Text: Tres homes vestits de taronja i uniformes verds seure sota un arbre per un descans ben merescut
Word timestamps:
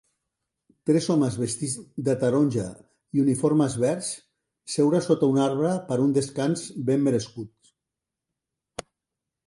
Tres 0.89 1.09
homes 1.15 1.35
vestits 1.41 1.75
de 2.07 2.15
taronja 2.23 2.65
i 3.19 3.23
uniformes 3.25 3.77
verds 3.85 4.11
seure 4.79 5.05
sota 5.11 5.31
un 5.37 5.41
arbre 5.45 5.77
per 5.93 6.01
un 6.09 6.19
descans 6.21 6.67
ben 6.91 7.09
merescut 7.11 7.75